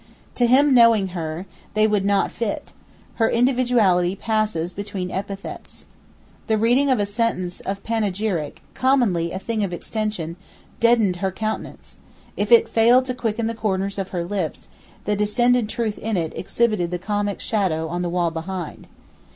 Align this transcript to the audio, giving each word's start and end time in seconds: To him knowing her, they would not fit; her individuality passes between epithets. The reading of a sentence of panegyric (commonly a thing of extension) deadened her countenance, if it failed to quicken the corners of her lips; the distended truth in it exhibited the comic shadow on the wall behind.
To 0.33 0.47
him 0.47 0.73
knowing 0.73 1.09
her, 1.09 1.45
they 1.75 1.85
would 1.85 2.03
not 2.05 2.31
fit; 2.31 2.73
her 3.17 3.29
individuality 3.29 4.15
passes 4.15 4.73
between 4.73 5.11
epithets. 5.11 5.85
The 6.47 6.57
reading 6.57 6.89
of 6.89 6.97
a 6.97 7.05
sentence 7.05 7.59
of 7.59 7.83
panegyric 7.83 8.63
(commonly 8.73 9.31
a 9.31 9.37
thing 9.37 9.63
of 9.63 9.71
extension) 9.71 10.37
deadened 10.79 11.17
her 11.17 11.31
countenance, 11.31 11.97
if 12.35 12.51
it 12.51 12.67
failed 12.67 13.05
to 13.05 13.13
quicken 13.13 13.45
the 13.45 13.53
corners 13.53 13.99
of 13.99 14.09
her 14.09 14.23
lips; 14.23 14.67
the 15.05 15.15
distended 15.15 15.69
truth 15.69 15.99
in 15.99 16.17
it 16.17 16.35
exhibited 16.35 16.89
the 16.89 16.97
comic 16.97 17.39
shadow 17.39 17.87
on 17.87 18.01
the 18.01 18.09
wall 18.09 18.31
behind. 18.31 18.87